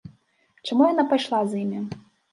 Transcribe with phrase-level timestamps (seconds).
[0.67, 1.79] Чаму яна пайшла з імі?